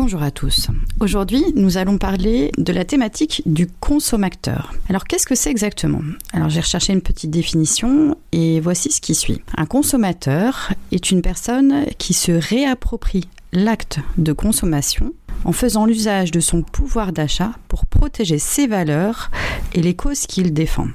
Bonjour 0.00 0.22
à 0.22 0.30
tous. 0.30 0.68
Aujourd'hui, 1.00 1.42
nous 1.56 1.76
allons 1.76 1.98
parler 1.98 2.52
de 2.56 2.72
la 2.72 2.84
thématique 2.84 3.42
du 3.46 3.66
consommateur. 3.66 4.72
Alors, 4.88 5.02
qu'est-ce 5.02 5.26
que 5.26 5.34
c'est 5.34 5.50
exactement? 5.50 6.02
Alors, 6.32 6.50
j'ai 6.50 6.60
recherché 6.60 6.92
une 6.92 7.02
petite 7.02 7.32
définition 7.32 8.16
et 8.30 8.60
voici 8.60 8.92
ce 8.92 9.00
qui 9.00 9.16
suit. 9.16 9.42
Un 9.56 9.66
consommateur 9.66 10.72
est 10.92 11.10
une 11.10 11.20
personne 11.20 11.84
qui 11.98 12.14
se 12.14 12.30
réapproprie 12.30 13.28
l'acte 13.52 13.98
de 14.18 14.32
consommation 14.32 15.12
en 15.44 15.50
faisant 15.50 15.84
l'usage 15.84 16.30
de 16.30 16.38
son 16.38 16.62
pouvoir 16.62 17.12
d'achat 17.12 17.50
pour 17.66 17.84
protéger 17.84 18.38
ses 18.38 18.68
valeurs 18.68 19.32
et 19.74 19.82
les 19.82 19.96
causes 19.96 20.26
qu'il 20.26 20.54
défend. 20.54 20.86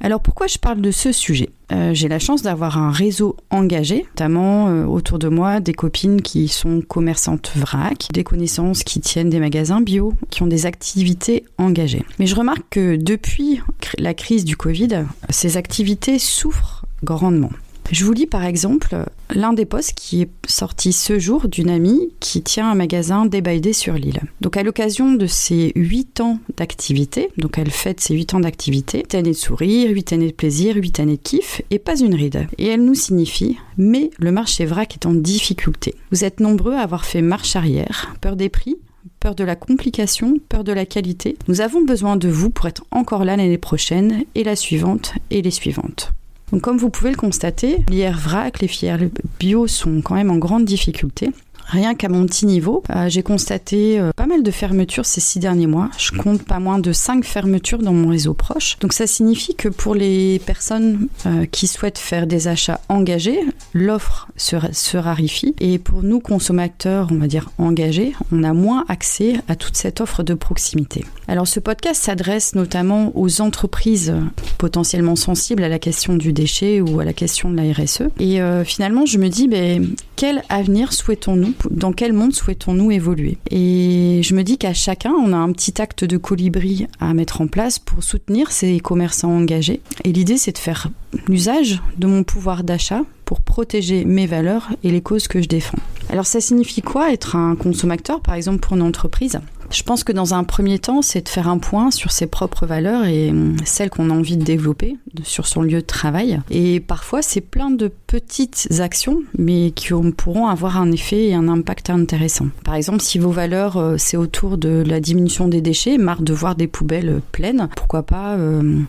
Alors 0.00 0.20
pourquoi 0.20 0.46
je 0.46 0.58
parle 0.58 0.80
de 0.80 0.90
ce 0.90 1.12
sujet? 1.12 1.50
Euh, 1.72 1.92
J'ai 1.92 2.08
la 2.08 2.18
chance 2.18 2.42
d'avoir 2.42 2.78
un 2.78 2.90
réseau 2.90 3.36
engagé, 3.50 4.06
notamment 4.10 4.68
euh, 4.68 4.84
autour 4.84 5.18
de 5.18 5.28
moi 5.28 5.60
des 5.60 5.74
copines 5.74 6.22
qui 6.22 6.48
sont 6.48 6.80
commerçantes 6.80 7.50
vrac, 7.54 8.08
des 8.12 8.24
connaissances 8.24 8.84
qui 8.84 9.00
tiennent 9.00 9.30
des 9.30 9.40
magasins 9.40 9.80
bio, 9.80 10.14
qui 10.30 10.42
ont 10.42 10.46
des 10.46 10.66
activités 10.66 11.44
engagées. 11.58 12.04
Mais 12.18 12.26
je 12.26 12.36
remarque 12.36 12.64
que 12.70 12.96
depuis 12.96 13.60
la 13.98 14.14
crise 14.14 14.44
du 14.44 14.56
Covid, 14.56 15.04
ces 15.30 15.56
activités 15.56 16.18
souffrent 16.18 16.84
grandement. 17.02 17.50
Je 17.90 18.04
vous 18.04 18.12
lis 18.12 18.26
par 18.26 18.44
exemple 18.44 18.96
l'un 19.34 19.52
des 19.52 19.64
posts 19.64 19.94
qui 19.94 20.22
est 20.22 20.30
sorti 20.46 20.92
ce 20.92 21.18
jour 21.18 21.48
d'une 21.48 21.70
amie 21.70 22.10
qui 22.20 22.42
tient 22.42 22.70
un 22.70 22.74
magasin 22.74 23.24
débaillé 23.24 23.72
sur 23.72 23.94
l'île. 23.94 24.20
Donc 24.40 24.56
à 24.56 24.62
l'occasion 24.62 25.12
de 25.12 25.26
ses 25.26 25.72
8 25.74 26.20
ans 26.20 26.38
d'activité, 26.56 27.30
donc 27.38 27.56
elle 27.58 27.70
fête 27.70 28.00
ses 28.00 28.14
8 28.14 28.34
ans 28.34 28.40
d'activité, 28.40 28.98
8 28.98 29.14
années 29.14 29.30
de 29.30 29.36
sourire, 29.36 29.90
8 29.90 30.12
années 30.12 30.26
de 30.28 30.32
plaisir, 30.32 30.76
8 30.76 31.00
années 31.00 31.16
de 31.16 31.22
kiff 31.22 31.62
et 31.70 31.78
pas 31.78 31.98
une 31.98 32.14
ride. 32.14 32.46
Et 32.58 32.66
elle 32.66 32.84
nous 32.84 32.94
signifie 32.94 33.56
mais 33.78 34.10
le 34.18 34.32
marché 34.32 34.66
vrac 34.66 34.92
est 34.94 35.06
en 35.06 35.14
difficulté. 35.14 35.94
Vous 36.10 36.24
êtes 36.24 36.40
nombreux 36.40 36.74
à 36.74 36.80
avoir 36.80 37.06
fait 37.06 37.22
marche 37.22 37.56
arrière, 37.56 38.14
peur 38.20 38.36
des 38.36 38.48
prix, 38.48 38.76
peur 39.20 39.34
de 39.34 39.44
la 39.44 39.56
complication, 39.56 40.34
peur 40.48 40.64
de 40.64 40.72
la 40.72 40.84
qualité. 40.84 41.36
Nous 41.46 41.60
avons 41.60 41.84
besoin 41.84 42.16
de 42.16 42.28
vous 42.28 42.50
pour 42.50 42.66
être 42.66 42.84
encore 42.90 43.24
là 43.24 43.36
l'année 43.36 43.56
prochaine 43.56 44.24
et 44.34 44.44
la 44.44 44.56
suivante 44.56 45.14
et 45.30 45.40
les 45.40 45.50
suivantes. 45.50 46.12
Donc 46.52 46.62
comme 46.62 46.78
vous 46.78 46.90
pouvez 46.90 47.10
le 47.10 47.16
constater, 47.16 47.78
l'IR 47.88 48.16
vrac, 48.18 48.60
les 48.60 48.68
filières 48.68 48.98
bio 49.38 49.66
sont 49.66 50.00
quand 50.02 50.14
même 50.14 50.30
en 50.30 50.36
grande 50.36 50.64
difficulté. 50.64 51.30
Rien 51.68 51.94
qu'à 51.94 52.08
mon 52.08 52.24
petit 52.24 52.46
niveau, 52.46 52.82
euh, 52.88 53.10
j'ai 53.10 53.22
constaté 53.22 54.00
euh, 54.00 54.10
pas 54.16 54.24
mal 54.24 54.42
de 54.42 54.50
fermetures 54.50 55.04
ces 55.04 55.20
six 55.20 55.38
derniers 55.38 55.66
mois. 55.66 55.90
Je 55.98 56.12
compte 56.12 56.42
pas 56.42 56.60
moins 56.60 56.78
de 56.78 56.92
cinq 56.92 57.26
fermetures 57.26 57.80
dans 57.80 57.92
mon 57.92 58.08
réseau 58.08 58.32
proche. 58.32 58.78
Donc 58.80 58.94
ça 58.94 59.06
signifie 59.06 59.54
que 59.54 59.68
pour 59.68 59.94
les 59.94 60.38
personnes 60.46 61.08
euh, 61.26 61.44
qui 61.44 61.66
souhaitent 61.66 61.98
faire 61.98 62.26
des 62.26 62.48
achats 62.48 62.80
engagés, 62.88 63.40
l'offre 63.74 64.28
se, 64.36 64.56
se, 64.72 64.96
raréfie. 64.96 65.54
Et 65.60 65.78
pour 65.78 66.02
nous 66.02 66.20
consommateurs, 66.20 67.08
on 67.10 67.16
va 67.16 67.26
dire 67.26 67.50
engagés, 67.58 68.14
on 68.32 68.44
a 68.44 68.54
moins 68.54 68.86
accès 68.88 69.34
à 69.46 69.54
toute 69.54 69.76
cette 69.76 70.00
offre 70.00 70.22
de 70.22 70.32
proximité. 70.32 71.04
Alors 71.26 71.46
ce 71.46 71.60
podcast 71.60 72.02
s'adresse 72.02 72.54
notamment 72.54 73.12
aux 73.14 73.42
entreprises 73.42 74.14
potentiellement 74.56 75.16
sensibles 75.16 75.62
à 75.62 75.68
la 75.68 75.78
question 75.78 76.16
du 76.16 76.32
déchet 76.32 76.80
ou 76.80 76.98
à 76.98 77.04
la 77.04 77.12
question 77.12 77.50
de 77.50 77.56
la 77.56 77.70
RSE. 77.74 78.04
Et 78.18 78.40
finalement, 78.64 79.04
je 79.04 79.18
me 79.18 79.28
dis, 79.28 79.48
ben, 79.48 79.94
quel 80.16 80.42
avenir 80.48 80.92
souhaitons-nous 80.92 81.52
dans 81.70 81.92
quel 81.92 82.12
monde 82.12 82.34
souhaitons-nous 82.34 82.90
évoluer? 82.90 83.38
Et 83.50 84.20
je 84.22 84.34
me 84.34 84.42
dis 84.42 84.58
qu'à 84.58 84.74
chacun, 84.74 85.12
on 85.12 85.32
a 85.32 85.36
un 85.36 85.52
petit 85.52 85.80
acte 85.80 86.04
de 86.04 86.16
colibri 86.16 86.86
à 87.00 87.14
mettre 87.14 87.40
en 87.40 87.46
place 87.46 87.78
pour 87.78 88.02
soutenir 88.02 88.52
ces 88.52 88.80
commerçants 88.80 89.36
engagés. 89.36 89.80
Et 90.04 90.12
l'idée, 90.12 90.36
c'est 90.36 90.52
de 90.52 90.58
faire 90.58 90.88
l'usage 91.26 91.82
de 91.96 92.06
mon 92.06 92.22
pouvoir 92.22 92.64
d'achat 92.64 93.02
pour 93.24 93.40
protéger 93.40 94.04
mes 94.04 94.26
valeurs 94.26 94.68
et 94.82 94.90
les 94.90 95.02
causes 95.02 95.28
que 95.28 95.42
je 95.42 95.48
défends. 95.48 95.78
Alors 96.10 96.26
ça 96.26 96.40
signifie 96.40 96.80
quoi 96.80 97.12
être 97.12 97.36
un 97.36 97.54
consommateur, 97.56 98.20
par 98.20 98.34
exemple 98.34 98.60
pour 98.60 98.76
une 98.76 98.82
entreprise? 98.82 99.38
Je 99.70 99.82
pense 99.82 100.04
que 100.04 100.12
dans 100.12 100.34
un 100.34 100.44
premier 100.44 100.78
temps, 100.78 101.02
c'est 101.02 101.22
de 101.22 101.28
faire 101.28 101.48
un 101.48 101.58
point 101.58 101.90
sur 101.90 102.10
ses 102.10 102.26
propres 102.26 102.66
valeurs 102.66 103.04
et 103.04 103.30
hum, 103.30 103.56
celles 103.64 103.90
qu'on 103.90 104.10
a 104.10 104.14
envie 104.14 104.36
de 104.36 104.44
développer 104.44 104.96
sur 105.22 105.46
son 105.46 105.62
lieu 105.62 105.80
de 105.80 105.86
travail. 105.86 106.40
Et 106.50 106.80
parfois, 106.80 107.22
c'est 107.22 107.40
plein 107.40 107.70
de 107.70 107.90
petites 108.06 108.68
actions, 108.80 109.20
mais 109.36 109.72
qui 109.72 109.88
pourront 110.16 110.46
avoir 110.46 110.80
un 110.80 110.90
effet 110.92 111.28
et 111.28 111.34
un 111.34 111.48
impact 111.48 111.90
intéressant. 111.90 112.48
Par 112.64 112.74
exemple, 112.74 113.02
si 113.02 113.18
vos 113.18 113.30
valeurs, 113.30 113.76
euh, 113.76 113.96
c'est 113.98 114.16
autour 114.16 114.58
de 114.58 114.82
la 114.86 115.00
diminution 115.00 115.48
des 115.48 115.60
déchets, 115.60 115.98
marre 115.98 116.22
de 116.22 116.32
voir 116.32 116.54
des 116.54 116.66
poubelles 116.66 117.20
pleines, 117.32 117.68
pourquoi 117.76 118.02
pas 118.02 118.36
euh, 118.36 118.80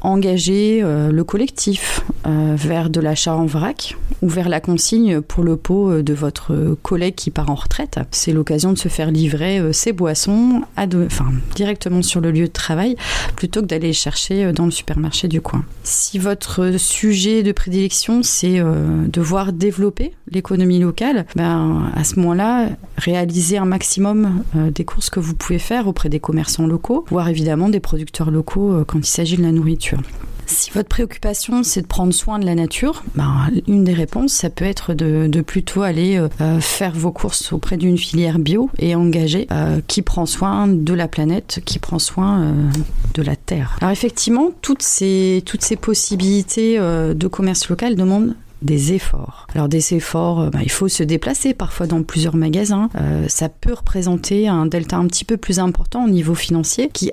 engager 0.00 0.80
euh, 0.82 1.10
le 1.10 1.24
collectif 1.24 2.02
euh, 2.26 2.54
vers 2.56 2.90
de 2.90 3.00
l'achat 3.00 3.34
en 3.34 3.46
vrac 3.46 3.96
ou 4.22 4.28
vers 4.28 4.48
la 4.48 4.60
consigne 4.60 5.20
pour 5.20 5.44
le 5.44 5.56
pot 5.56 6.02
de 6.02 6.14
votre 6.14 6.76
collègue 6.82 7.14
qui 7.14 7.30
part 7.30 7.50
en 7.50 7.54
retraite. 7.54 7.98
C'est 8.10 8.32
l'occasion 8.32 8.72
de 8.72 8.78
se 8.78 8.88
faire 8.88 9.10
livrer 9.10 9.72
ses 9.72 9.92
à 10.76 10.86
directement 11.54 12.02
sur 12.02 12.20
le 12.20 12.30
lieu 12.30 12.46
de 12.46 12.52
travail 12.52 12.96
plutôt 13.36 13.60
que 13.60 13.66
d'aller 13.66 13.92
chercher 13.92 14.44
euh, 14.44 14.52
dans 14.52 14.64
le 14.64 14.70
supermarché 14.70 15.28
du 15.28 15.40
coin. 15.40 15.64
Si 15.82 16.18
votre 16.18 16.78
sujet 16.78 17.42
de 17.42 17.52
prédilection, 17.52 18.22
c'est 18.22 18.60
euh, 18.60 19.06
de 19.06 19.20
voir 19.20 19.52
développer 19.52 20.12
l'économie 20.30 20.78
locale, 20.78 21.26
ben, 21.36 21.90
à 21.94 22.04
ce 22.04 22.18
moment-là, 22.20 22.68
réaliser 22.96 23.58
un 23.58 23.64
maximum 23.64 24.42
euh, 24.56 24.70
des 24.70 24.84
courses 24.84 25.10
que 25.10 25.20
vous 25.20 25.34
pouvez 25.34 25.58
faire 25.58 25.86
auprès 25.86 26.08
des 26.08 26.20
commerçants 26.20 26.66
locaux, 26.66 27.04
voire 27.10 27.28
évidemment 27.28 27.68
des 27.68 27.80
producteurs 27.80 28.30
locaux 28.30 28.84
quand 28.86 28.98
il 28.98 29.06
s'agit 29.06 29.36
de 29.36 29.42
la 29.42 29.52
nourriture. 29.52 30.00
Si 30.50 30.70
votre 30.72 30.88
préoccupation 30.88 31.62
c'est 31.62 31.82
de 31.82 31.86
prendre 31.86 32.12
soin 32.12 32.40
de 32.40 32.44
la 32.44 32.56
nature, 32.56 33.04
ben, 33.14 33.50
une 33.68 33.84
des 33.84 33.92
réponses 33.92 34.32
ça 34.32 34.50
peut 34.50 34.64
être 34.64 34.94
de, 34.94 35.40
plutôt 35.42 35.82
aller 35.82 36.18
euh, 36.18 36.60
faire 36.60 36.92
vos 36.92 37.12
courses 37.12 37.52
auprès 37.52 37.76
d'une 37.76 37.96
filière 37.96 38.38
bio 38.38 38.68
et 38.78 38.94
engagée 38.96 39.46
euh, 39.52 39.80
qui 39.86 40.02
prend 40.02 40.26
soin 40.26 40.66
de 40.66 40.92
la 40.92 41.06
planète, 41.06 41.62
qui 41.64 41.78
prend 41.78 42.00
soin 42.00 42.42
euh, 42.42 42.52
de 43.14 43.22
la 43.22 43.36
terre. 43.36 43.76
Alors 43.80 43.92
effectivement, 43.92 44.50
toutes 44.60 44.82
ces, 44.82 45.42
possibilités 45.80 46.78
euh, 46.78 47.14
de 47.14 47.28
commerce 47.28 47.68
local 47.68 47.94
demandent 47.94 48.34
des 48.60 48.92
efforts. 48.92 49.46
Alors 49.54 49.68
des 49.68 49.94
efforts, 49.94 50.50
bah, 50.50 50.58
il 50.62 50.70
faut 50.70 50.88
se 50.88 51.02
déplacer 51.02 51.54
parfois 51.54 51.86
dans 51.86 52.02
plusieurs 52.02 52.36
magasins. 52.36 52.90
Euh, 52.96 53.24
ça 53.28 53.48
peut 53.48 53.72
représenter 53.72 54.48
un 54.48 54.66
delta 54.66 54.96
un 54.96 55.06
petit 55.06 55.24
peu 55.24 55.36
plus 55.36 55.58
important 55.60 56.04
au 56.04 56.10
niveau 56.10 56.34
financier 56.34 56.90
qui 56.92 57.10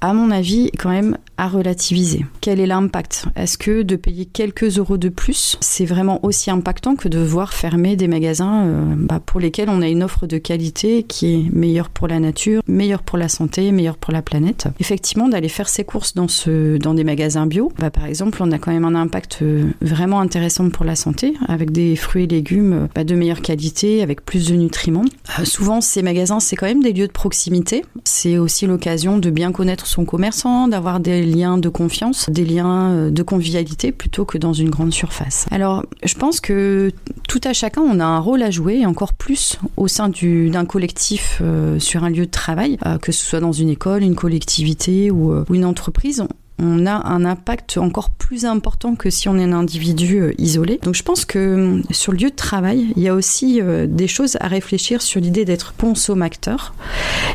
à 0.00 0.14
mon 0.14 0.30
avis, 0.30 0.70
quand 0.78 0.88
même 0.88 1.18
relativiser. 1.48 2.24
Quel 2.40 2.60
est 2.60 2.66
l'impact? 2.66 3.26
Est-ce 3.36 3.58
que 3.58 3.82
de 3.82 3.96
payer 3.96 4.26
quelques 4.26 4.78
euros 4.78 4.96
de 4.96 5.08
plus, 5.08 5.56
c'est 5.60 5.84
vraiment 5.84 6.24
aussi 6.24 6.50
impactant 6.50 6.96
que 6.96 7.08
de 7.08 7.18
voir 7.18 7.52
fermer 7.52 7.96
des 7.96 8.08
magasins 8.08 8.64
euh, 8.64 8.94
bah, 8.96 9.20
pour 9.24 9.40
lesquels 9.40 9.68
on 9.68 9.82
a 9.82 9.88
une 9.88 10.02
offre 10.02 10.26
de 10.26 10.38
qualité 10.38 11.02
qui 11.02 11.34
est 11.34 11.52
meilleure 11.52 11.90
pour 11.90 12.08
la 12.08 12.20
nature, 12.20 12.62
meilleure 12.66 13.02
pour 13.02 13.18
la 13.18 13.28
santé, 13.28 13.72
meilleure 13.72 13.96
pour 13.96 14.12
la 14.12 14.22
planète? 14.22 14.68
Effectivement, 14.80 15.28
d'aller 15.28 15.48
faire 15.48 15.68
ses 15.68 15.84
courses 15.84 16.14
dans, 16.14 16.28
ce, 16.28 16.76
dans 16.78 16.94
des 16.94 17.04
magasins 17.04 17.46
bio, 17.46 17.72
bah, 17.78 17.90
par 17.90 18.06
exemple, 18.06 18.42
on 18.42 18.50
a 18.52 18.58
quand 18.58 18.72
même 18.72 18.84
un 18.84 18.94
impact 18.94 19.38
euh, 19.42 19.64
vraiment 19.80 20.20
intéressant 20.20 20.68
pour 20.70 20.84
la 20.84 20.96
santé, 20.96 21.34
avec 21.48 21.70
des 21.70 21.96
fruits 21.96 22.24
et 22.24 22.26
légumes 22.26 22.88
bah, 22.94 23.04
de 23.04 23.14
meilleure 23.14 23.42
qualité, 23.42 24.02
avec 24.02 24.24
plus 24.24 24.48
de 24.48 24.54
nutriments. 24.54 25.04
Euh, 25.38 25.44
souvent, 25.44 25.80
ces 25.80 26.02
magasins, 26.02 26.40
c'est 26.40 26.56
quand 26.56 26.66
même 26.66 26.82
des 26.82 26.92
lieux 26.92 27.06
de 27.06 27.12
proximité. 27.12 27.84
C'est 28.04 28.38
aussi 28.38 28.66
l'occasion 28.66 29.18
de 29.18 29.30
bien 29.30 29.52
connaître 29.52 29.86
son 29.86 30.04
commerçant, 30.04 30.68
d'avoir 30.68 31.00
des 31.00 31.22
liens 31.30 31.58
de 31.58 31.68
confiance, 31.68 32.28
des 32.30 32.44
liens 32.44 32.90
euh, 32.90 33.10
de 33.10 33.22
convivialité 33.22 33.92
plutôt 33.92 34.24
que 34.24 34.38
dans 34.38 34.52
une 34.52 34.70
grande 34.70 34.92
surface. 34.92 35.46
Alors, 35.50 35.84
je 36.04 36.14
pense 36.14 36.40
que 36.40 36.90
tout 37.28 37.40
à 37.44 37.52
chacun, 37.52 37.82
on 37.82 38.00
a 38.00 38.04
un 38.04 38.18
rôle 38.18 38.42
à 38.42 38.50
jouer, 38.50 38.80
et 38.80 38.86
encore 38.86 39.14
plus 39.14 39.58
au 39.76 39.88
sein 39.88 40.08
d'un 40.08 40.64
collectif 40.64 41.38
euh, 41.40 41.78
sur 41.78 42.04
un 42.04 42.10
lieu 42.10 42.26
de 42.26 42.30
travail, 42.30 42.78
euh, 42.86 42.98
que 42.98 43.12
ce 43.12 43.24
soit 43.24 43.40
dans 43.40 43.52
une 43.52 43.68
école, 43.68 44.02
une 44.02 44.14
collectivité 44.14 45.10
ou, 45.10 45.32
ou 45.32 45.54
une 45.54 45.64
entreprise 45.64 46.24
on 46.60 46.86
a 46.86 47.06
un 47.08 47.24
impact 47.24 47.78
encore 47.78 48.10
plus 48.10 48.44
important 48.44 48.94
que 48.94 49.10
si 49.10 49.28
on 49.28 49.38
est 49.38 49.44
un 49.44 49.52
individu 49.52 50.20
euh, 50.20 50.32
isolé. 50.38 50.78
Donc 50.82 50.94
je 50.94 51.02
pense 51.02 51.24
que 51.24 51.38
euh, 51.38 51.82
sur 51.90 52.12
le 52.12 52.18
lieu 52.18 52.30
de 52.30 52.36
travail, 52.36 52.92
il 52.96 53.02
y 53.02 53.08
a 53.08 53.14
aussi 53.14 53.60
euh, 53.60 53.86
des 53.86 54.06
choses 54.06 54.36
à 54.40 54.48
réfléchir 54.48 55.02
sur 55.02 55.20
l'idée 55.20 55.44
d'être 55.44 55.74
consommateur. 55.76 56.74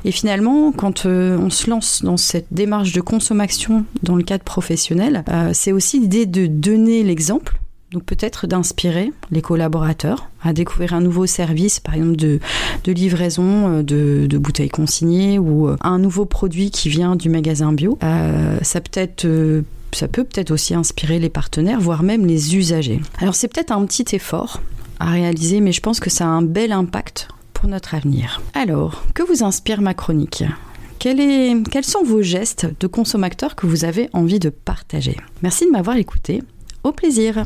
Et 0.03 0.11
finalement, 0.11 0.71
quand 0.71 1.05
on 1.05 1.49
se 1.49 1.69
lance 1.69 2.03
dans 2.03 2.17
cette 2.17 2.47
démarche 2.51 2.93
de 2.93 3.01
consommation 3.01 3.85
dans 4.03 4.15
le 4.15 4.23
cadre 4.23 4.43
professionnel, 4.43 5.23
c'est 5.53 5.71
aussi 5.71 5.99
l'idée 5.99 6.25
de 6.25 6.45
donner 6.45 7.03
l'exemple 7.03 7.59
donc 7.95 8.03
peut-être 8.03 8.45
d'inspirer 8.45 9.13
les 9.31 9.41
collaborateurs 9.41 10.29
à 10.43 10.51
découvrir 10.51 10.93
un 10.93 10.99
nouveau 10.99 11.25
service, 11.25 11.79
par 11.79 11.95
exemple 11.95 12.17
de, 12.17 12.39
livraison 12.85 13.81
de, 13.81 14.37
bouteilles 14.37 14.69
consignées 14.69 15.39
ou 15.39 15.69
un 15.79 15.97
nouveau 15.97 16.25
produit 16.25 16.71
qui 16.71 16.89
vient 16.89 17.15
du 17.15 17.29
magasin 17.29 17.71
bio. 17.71 17.97
être 18.01 19.63
ça 19.95 20.09
peut 20.09 20.25
peut-être 20.25 20.51
aussi 20.51 20.73
inspirer 20.73 21.19
les 21.19 21.29
partenaires, 21.29 21.79
voire 21.79 22.03
même 22.03 22.25
les 22.25 22.57
usagers. 22.57 22.99
Alors 23.19 23.33
c'est 23.33 23.47
peut-être 23.47 23.71
un 23.71 23.85
petit 23.85 24.13
effort 24.13 24.61
à 24.99 25.11
réaliser, 25.11 25.61
mais 25.61 25.71
je 25.71 25.79
pense 25.79 26.01
que 26.01 26.09
ça 26.09 26.25
a 26.25 26.27
un 26.27 26.41
bel 26.41 26.73
impact 26.73 27.29
pour 27.53 27.69
notre 27.69 27.95
avenir. 27.95 28.41
Alors, 28.53 29.05
que 29.13 29.23
vous 29.23 29.45
inspire 29.45 29.81
ma 29.81 29.93
chronique? 29.93 30.43
Quels 30.99 31.63
sont 31.83 32.03
vos 32.03 32.21
gestes 32.21 32.67
de 32.77 32.87
consommateur 32.87 33.55
que 33.55 33.67
vous 33.67 33.85
avez 33.85 34.09
envie 34.11 34.39
de 34.39 34.49
partager? 34.49 35.15
Merci 35.41 35.65
de 35.65 35.71
m'avoir 35.71 35.95
écouté. 35.95 36.43
Au 36.83 36.91
plaisir 36.91 37.45